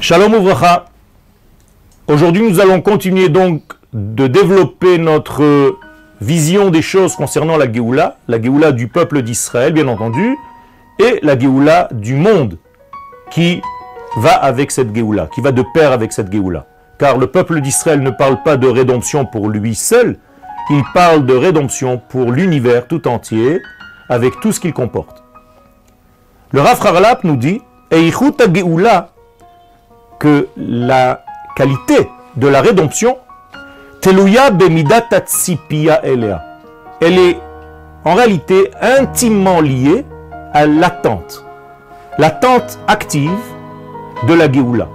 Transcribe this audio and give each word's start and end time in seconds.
Shalom 0.00 0.32
Ouvracha. 0.34 0.84
Aujourd'hui, 2.06 2.48
nous 2.48 2.60
allons 2.60 2.80
continuer 2.80 3.28
donc 3.28 3.62
de 3.92 4.28
développer 4.28 4.96
notre 4.96 5.76
vision 6.20 6.70
des 6.70 6.82
choses 6.82 7.16
concernant 7.16 7.56
la 7.56 7.70
Géoula, 7.70 8.16
la 8.28 8.40
Géoula 8.40 8.70
du 8.70 8.86
peuple 8.86 9.22
d'Israël, 9.22 9.72
bien 9.72 9.88
entendu, 9.88 10.36
et 11.00 11.18
la 11.22 11.36
Géoula 11.36 11.88
du 11.90 12.14
monde 12.14 12.58
qui 13.32 13.60
va 14.18 14.34
avec 14.34 14.70
cette 14.70 14.94
Géoula, 14.94 15.28
qui 15.34 15.40
va 15.40 15.50
de 15.50 15.64
pair 15.74 15.90
avec 15.90 16.12
cette 16.12 16.30
Géoula. 16.30 16.66
Car 16.98 17.18
le 17.18 17.26
peuple 17.26 17.60
d'Israël 17.60 18.00
ne 18.00 18.10
parle 18.10 18.44
pas 18.44 18.56
de 18.56 18.68
rédemption 18.68 19.26
pour 19.26 19.48
lui 19.48 19.74
seul, 19.74 20.16
il 20.70 20.82
parle 20.94 21.26
de 21.26 21.34
rédemption 21.34 22.00
pour 22.08 22.30
l'univers 22.30 22.86
tout 22.86 23.08
entier, 23.08 23.60
avec 24.08 24.38
tout 24.38 24.52
ce 24.52 24.60
qu'il 24.60 24.72
comporte. 24.72 25.24
Le 26.52 26.60
Rav 26.60 26.86
Harlap 26.86 27.24
nous 27.24 27.36
dit, 27.36 27.60
Eichuta 27.90 28.44
Géoula, 28.52 29.10
que 30.18 30.48
la 30.56 31.22
qualité 31.56 32.08
de 32.36 32.48
la 32.48 32.60
rédemption, 32.60 33.18
Teluya 34.00 34.50
bemidat 34.50 35.08
elea. 36.04 36.42
Elle 37.00 37.18
est 37.18 37.38
en 38.04 38.14
réalité 38.14 38.70
intimement 38.80 39.60
liée 39.60 40.04
à 40.52 40.66
l'attente. 40.66 41.44
L'attente 42.16 42.78
active 42.86 43.30
de 44.26 44.34
la 44.34 44.50
Géoula. 44.50 44.88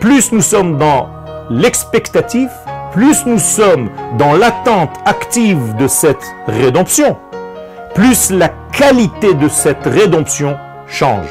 Plus 0.00 0.32
nous 0.32 0.40
sommes 0.40 0.78
dans 0.78 1.08
l'expectative, 1.50 2.50
plus 2.92 3.24
nous 3.26 3.38
sommes 3.38 3.88
dans 4.18 4.34
l'attente 4.34 4.90
active 5.04 5.76
de 5.76 5.86
cette 5.86 6.34
rédemption, 6.46 7.16
plus 7.94 8.30
la 8.30 8.50
qualité 8.72 9.34
de 9.34 9.48
cette 9.48 9.84
rédemption 9.84 10.56
change. 10.86 11.28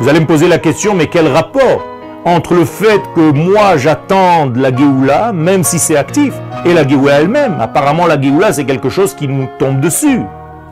Vous 0.00 0.08
allez 0.08 0.20
me 0.20 0.26
poser 0.26 0.48
la 0.48 0.58
question, 0.58 0.94
mais 0.94 1.06
quel 1.06 1.28
rapport 1.28 1.82
entre 2.26 2.54
le 2.54 2.64
fait 2.64 3.00
que 3.14 3.30
moi 3.32 3.76
j'attende 3.76 4.56
la 4.56 4.74
Géoula, 4.74 5.32
même 5.32 5.62
si 5.62 5.78
c'est 5.78 5.96
actif, 5.96 6.34
et 6.64 6.74
la 6.74 6.86
Géoula 6.86 7.20
elle-même 7.20 7.56
Apparemment 7.60 8.06
la 8.06 8.20
Géoula 8.20 8.52
c'est 8.52 8.64
quelque 8.64 8.90
chose 8.90 9.14
qui 9.14 9.28
nous 9.28 9.48
tombe 9.58 9.80
dessus, 9.80 10.20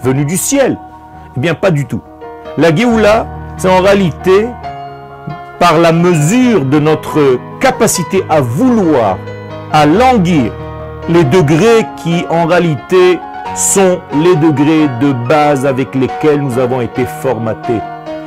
venu 0.02 0.24
du 0.24 0.36
ciel. 0.36 0.76
Eh 1.36 1.40
bien 1.40 1.54
pas 1.54 1.70
du 1.70 1.86
tout. 1.86 2.02
La 2.58 2.74
Géoula 2.74 3.26
c'est 3.56 3.70
en 3.70 3.80
réalité 3.80 4.48
par 5.60 5.78
la 5.78 5.92
mesure 5.92 6.64
de 6.64 6.80
notre 6.80 7.38
capacité 7.60 8.24
à 8.28 8.40
vouloir, 8.40 9.16
à 9.72 9.86
languir 9.86 10.52
les 11.08 11.22
degrés 11.24 11.86
qui 12.02 12.24
en 12.30 12.46
réalité 12.46 13.20
sont 13.54 14.00
les 14.20 14.34
degrés 14.36 14.88
de 15.00 15.12
base 15.28 15.64
avec 15.64 15.94
lesquels 15.94 16.40
nous 16.40 16.58
avons 16.58 16.80
été 16.80 17.04
formatés. 17.22 17.80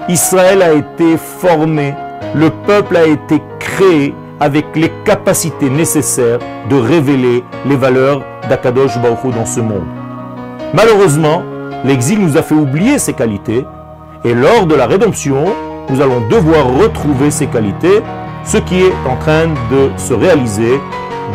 Israël 0.08 0.62
a 0.62 0.72
été 0.72 1.18
formé, 1.18 1.94
le 2.36 2.50
peuple 2.66 2.98
a 2.98 3.06
été 3.06 3.42
créé 3.60 4.14
avec 4.40 4.66
les 4.76 4.92
capacités 5.04 5.70
nécessaires 5.70 6.40
de 6.70 6.76
révéler 6.76 7.44
les 7.66 7.76
valeurs 7.76 8.22
d'Akadosh 8.50 9.00
Baruch 9.00 9.34
dans 9.36 9.46
ce 9.46 9.60
monde. 9.60 9.88
Malheureusement, 10.74 11.44
l'exil 11.84 12.20
nous 12.22 12.38
a 12.38 12.42
fait 12.42 12.56
oublier 12.56 13.00
ces 13.00 13.14
qualités 13.14 13.66
et 14.24 14.34
lors 14.34 14.66
de 14.66 14.76
la 14.76 14.86
rédemption, 14.88 15.46
nous 15.90 16.02
allons 16.02 16.22
devoir 16.30 16.68
retrouver 16.68 17.32
ces 17.32 17.48
qualités, 17.48 18.02
ce 18.44 18.58
qui 18.58 18.82
est 18.82 18.94
en 19.10 19.16
train 19.16 19.48
de 19.72 19.90
se 19.98 20.14
réaliser, 20.14 20.80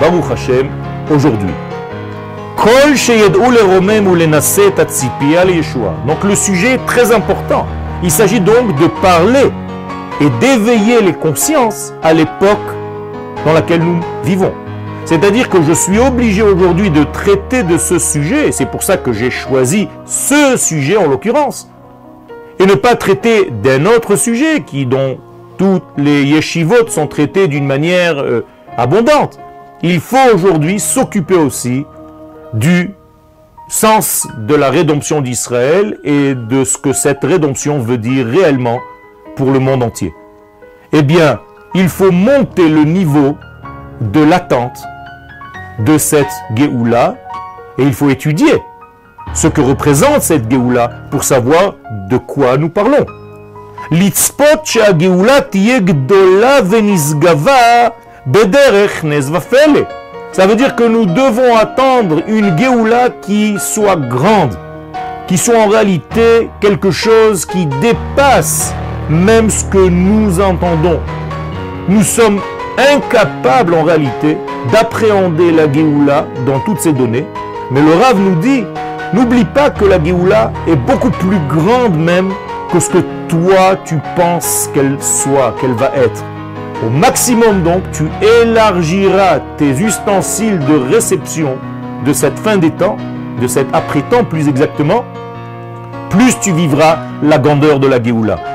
Baruch 0.01 0.31
Hashem, 0.31 0.69
aujourd'hui. 1.11 1.55
Donc 6.07 6.25
le 6.25 6.35
sujet 6.35 6.75
est 6.75 6.87
très 6.87 7.13
important. 7.13 7.67
Il 8.03 8.11
s'agit 8.11 8.41
donc 8.41 8.77
de 8.79 8.87
parler 9.01 9.51
et 10.23 10.31
d'éveiller 10.41 11.03
les 11.03 11.13
consciences 11.13 11.93
à 12.03 12.13
l'époque 12.13 12.59
dans 13.45 13.53
laquelle 13.53 13.83
nous 13.83 14.01
vivons. 14.25 14.53
C'est-à-dire 15.05 15.49
que 15.49 15.61
je 15.63 15.73
suis 15.73 15.99
obligé 15.99 16.43
aujourd'hui 16.43 16.91
de 16.91 17.03
traiter 17.03 17.65
de 17.65 17.77
ce 17.77 17.99
sujet, 17.99 18.49
et 18.49 18.53
c'est 18.53 18.67
pour 18.67 18.85
ça 18.85 18.97
que 18.97 19.13
j'ai 19.13 19.31
choisi 19.31 19.89
ce 20.07 20.57
sujet 20.57 20.97
en 20.97 21.09
l'occurrence, 21.09 21.69
et 22.61 22.67
ne 22.67 22.75
pas 22.75 22.95
traiter 22.95 23.51
d'un 23.51 23.85
autre 23.87 24.15
sujet 24.15 24.63
qui, 24.65 24.87
dont 24.87 25.19
toutes 25.59 25.83
les 25.97 26.23
yeshivot 26.23 26.87
sont 26.87 27.09
traités 27.09 27.49
d'une 27.49 27.67
manière 27.67 28.19
euh, 28.19 28.45
abondante. 28.77 29.41
Il 29.83 29.99
faut 29.99 30.17
aujourd'hui 30.33 30.79
s'occuper 30.79 31.35
aussi 31.35 31.85
du 32.55 32.95
sens 33.69 34.29
de 34.39 34.55
la 34.55 34.71
rédemption 34.71 35.21
d'Israël 35.21 35.99
et 36.05 36.37
de 36.37 36.63
ce 36.63 36.79
que 36.79 36.93
cette 36.93 37.25
rédemption 37.25 37.81
veut 37.81 37.99
dire 37.99 38.27
réellement 38.27 38.79
pour 39.37 39.51
le 39.51 39.59
monde 39.59 39.83
entier. 39.83 40.15
Eh 40.93 41.03
bien, 41.03 41.41
il 41.75 41.89
faut 41.89 42.13
monter 42.13 42.69
le 42.69 42.85
niveau 42.85 43.37
de 44.01 44.23
l'attente 44.23 44.79
de 45.79 45.97
cette 45.99 46.33
Géoula 46.55 47.17
et 47.79 47.83
il 47.83 47.95
faut 47.95 48.11
étudier 48.11 48.63
ce 49.33 49.49
que 49.49 49.61
représente 49.61 50.23
cette 50.23 50.51
Géoula 50.51 50.91
pour 51.11 51.25
savoir 51.25 51.75
de 52.11 52.19
quoi 52.19 52.57
nous 52.59 52.69
parlons. 52.69 53.07
Ça 60.33 60.47
veut 60.47 60.57
dire 60.57 60.77
que 60.77 60.85
nous 60.85 61.07
devons 61.07 61.57
attendre 61.57 62.23
une 62.27 62.57
Géoula 62.59 63.11
qui 63.21 63.57
soit 63.59 63.97
grande, 63.97 64.57
qui 65.27 65.37
soit 65.37 65.59
en 65.59 65.69
réalité 65.69 66.51
quelque 66.61 66.91
chose 66.91 67.45
qui 67.45 67.67
dépasse 67.67 68.75
même 69.11 69.51
ce 69.51 69.65
que 69.65 69.89
nous 69.89 70.41
entendons. 70.41 71.01
Nous 71.89 72.03
sommes 72.03 72.41
incapables 72.79 73.75
en 73.75 73.83
réalité 73.83 74.37
d'appréhender 74.73 75.51
la 75.51 75.71
Géoula 75.73 76.27
dans 76.47 76.61
toutes 76.61 76.81
ces 76.81 76.93
données, 76.93 77.27
mais 77.71 77.81
le 77.81 77.93
Rav 77.95 78.19
nous 78.19 78.37
dit 78.37 78.65
N'oublie 79.13 79.45
pas 79.45 79.69
que 79.69 79.85
la 79.85 80.03
Géoula 80.03 80.53
est 80.67 80.77
beaucoup 80.77 81.11
plus 81.11 81.39
grande 81.49 81.99
même 81.99 82.31
que 82.73 82.81
ce 82.81 82.89
que 82.89 83.05
toi 83.29 83.77
tu 83.85 83.99
penses 84.17 84.71
qu'elle 84.73 84.97
soit, 85.01 85.55
qu'elle 85.61 85.75
va 85.75 85.91
être. 85.95 86.25
Au 86.87 86.91
maximum 86.91 87.63
donc, 87.63 87.83
tu 87.93 88.05
élargiras 88.43 89.41
tes 89.59 89.71
ustensiles 89.71 90.59
de 90.59 90.95
réception 90.95 91.57
de 92.05 92.13
cette 92.13 92.39
fin 92.39 92.57
des 92.57 92.71
temps, 92.71 92.97
de 93.41 93.47
cet 93.47 93.67
après-temps 93.73 94.25
plus 94.25 94.49
exactement, 94.49 95.05
plus 96.09 96.39
tu 96.41 96.53
vivras 96.53 96.99
la 97.23 97.39
grandeur 97.39 97.79
de 97.79 97.87
la 97.87 98.03
Géoula. 98.03 98.52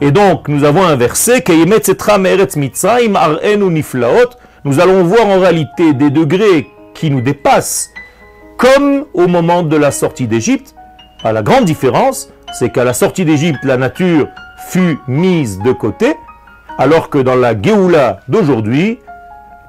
Et 0.00 0.10
donc, 0.12 0.46
nous 0.46 0.62
avons 0.62 0.84
un 0.84 0.94
verset, 0.94 1.42
nous 4.64 4.80
allons 4.80 5.02
voir 5.02 5.26
en 5.26 5.40
réalité 5.40 5.92
des 5.94 6.10
degrés 6.10 6.70
qui 6.94 7.10
nous 7.10 7.20
dépassent 7.20 7.90
comme 8.56 9.06
au 9.14 9.26
moment 9.26 9.64
de 9.64 9.76
la 9.76 9.90
sortie 9.90 10.28
d'Égypte. 10.28 10.76
La 11.24 11.42
grande 11.42 11.64
différence, 11.64 12.28
c'est 12.52 12.70
qu'à 12.70 12.84
la 12.84 12.94
sortie 12.94 13.24
d'Égypte, 13.24 13.64
la 13.64 13.76
nature 13.76 14.28
fut 14.68 14.98
mise 15.08 15.58
de 15.58 15.72
côté, 15.72 16.14
alors 16.78 17.10
que 17.10 17.18
dans 17.18 17.34
la 17.34 17.60
Géoula 17.60 18.20
d'aujourd'hui, 18.28 19.00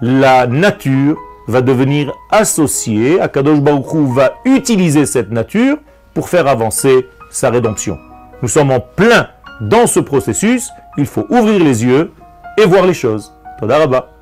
la 0.02 0.46
nature 0.46 1.18
va 1.48 1.62
devenir 1.62 2.14
associée, 2.30 3.20
Akadosh 3.20 3.60
Baruch 3.60 3.96
va 4.14 4.34
utiliser 4.46 5.08
cette 5.08 5.32
nature 5.32 5.78
pour 6.14 6.30
faire 6.30 6.48
avancer 6.48 7.08
sa 7.32 7.50
rédemption. 7.50 7.98
Nous 8.44 8.50
sommes 8.50 8.72
en 8.72 8.82
plein 8.82 9.30
dans 9.62 9.88
ce 9.88 10.02
processus, 10.02 10.70
il 10.98 11.06
faut 11.06 11.26
ouvrir 11.30 11.64
les 11.64 11.86
yeux 11.86 12.12
et 12.58 12.66
voir 12.66 12.86
les 12.86 12.94
choses. 12.94 13.34
Todarabah. 13.58 14.13